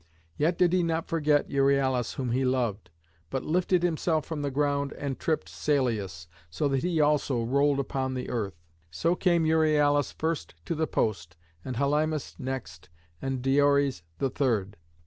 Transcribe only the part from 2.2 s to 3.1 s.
he loved,